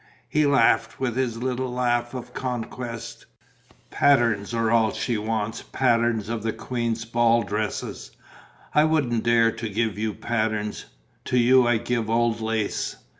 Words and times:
He 0.27 0.47
laughed, 0.47 0.99
with 0.99 1.15
his 1.15 1.43
little 1.43 1.71
laugh 1.71 2.15
of 2.15 2.33
conquest: 2.33 3.27
"Patterns 3.91 4.51
are 4.51 4.71
all 4.71 4.91
she 4.93 5.15
wants, 5.15 5.61
patterns 5.61 6.27
of 6.27 6.41
the 6.41 6.51
queen's 6.53 7.05
ball 7.05 7.43
dresses. 7.43 8.09
I 8.73 8.83
wouldn't 8.83 9.23
dare 9.23 9.51
to 9.51 9.69
give 9.69 9.99
you 9.99 10.15
patterns. 10.15 10.85
To 11.25 11.37
you 11.37 11.67
I 11.67 11.77
give 11.77 12.09
old 12.09 12.41
lace." 12.41 12.95